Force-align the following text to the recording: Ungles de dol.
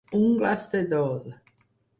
Ungles 0.19 0.63
de 0.71 0.81
dol. 0.95 1.31